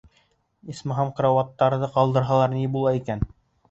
[0.75, 3.29] Исмаһам карауаттарҙы ҡалдырһалар ни була икән?